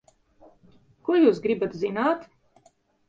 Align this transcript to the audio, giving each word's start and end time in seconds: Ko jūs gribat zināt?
Ko 1.09 1.19
jūs 1.19 1.41
gribat 1.45 1.77
zināt? 1.83 2.29